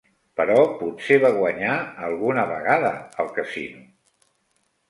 Però 0.39 0.55
potser 0.77 1.17
va 1.25 1.31
guanyar 1.35 1.75
alguna 2.07 2.47
vegada 2.53 2.91
al 3.25 3.31
casino? 3.39 3.85